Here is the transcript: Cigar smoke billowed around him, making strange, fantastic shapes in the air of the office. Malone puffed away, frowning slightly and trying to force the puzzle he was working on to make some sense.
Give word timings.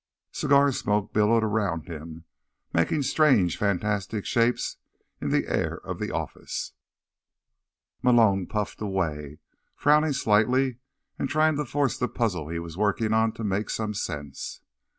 Cigar 0.31 0.71
smoke 0.71 1.13
billowed 1.13 1.43
around 1.43 1.87
him, 1.87 2.23
making 2.73 3.03
strange, 3.03 3.55
fantastic 3.55 4.25
shapes 4.25 4.77
in 5.21 5.29
the 5.29 5.47
air 5.47 5.77
of 5.81 5.99
the 5.99 6.09
office. 6.09 6.73
Malone 8.01 8.47
puffed 8.47 8.81
away, 8.81 9.37
frowning 9.75 10.13
slightly 10.13 10.77
and 11.19 11.29
trying 11.29 11.55
to 11.55 11.65
force 11.65 11.99
the 11.99 12.07
puzzle 12.09 12.49
he 12.49 12.57
was 12.57 12.75
working 12.75 13.13
on 13.13 13.31
to 13.33 13.43
make 13.43 13.69
some 13.69 13.93
sense. 13.93 14.61